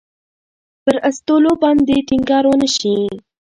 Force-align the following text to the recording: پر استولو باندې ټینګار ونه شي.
پر 0.83 0.95
استولو 1.09 1.51
باندې 1.63 1.95
ټینګار 2.07 2.43
ونه 2.47 2.67
شي. 2.77 2.95